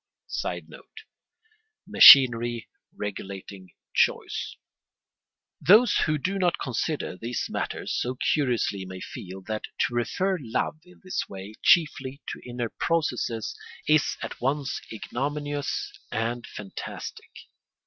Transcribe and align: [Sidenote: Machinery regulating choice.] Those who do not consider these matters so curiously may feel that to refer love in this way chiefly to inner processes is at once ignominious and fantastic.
[Sidenote: 0.25 1.01
Machinery 1.85 2.67
regulating 2.97 3.69
choice.] 3.93 4.55
Those 5.63 5.95
who 6.07 6.17
do 6.17 6.39
not 6.39 6.57
consider 6.57 7.15
these 7.15 7.45
matters 7.51 7.93
so 8.01 8.15
curiously 8.33 8.83
may 8.83 8.99
feel 8.99 9.43
that 9.43 9.65
to 9.81 9.93
refer 9.93 10.39
love 10.41 10.79
in 10.85 11.01
this 11.03 11.29
way 11.29 11.53
chiefly 11.61 12.23
to 12.29 12.41
inner 12.49 12.69
processes 12.79 13.55
is 13.87 14.17
at 14.23 14.41
once 14.41 14.81
ignominious 14.91 15.93
and 16.11 16.47
fantastic. 16.47 17.29